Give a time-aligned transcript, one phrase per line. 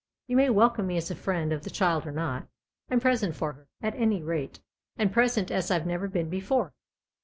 [0.25, 2.47] You may welcome me as a friend of the child or not.
[2.89, 4.59] I'm present for her, at any rate,
[4.97, 6.73] and present as I've never been before."